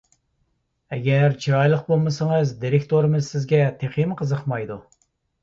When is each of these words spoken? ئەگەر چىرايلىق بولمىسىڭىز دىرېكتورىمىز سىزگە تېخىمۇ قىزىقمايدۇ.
ئەگەر 0.95 1.35
چىرايلىق 1.43 1.83
بولمىسىڭىز 1.89 2.55
دىرېكتورىمىز 2.65 3.29
سىزگە 3.35 3.61
تېخىمۇ 3.85 4.19
قىزىقمايدۇ. 4.25 4.81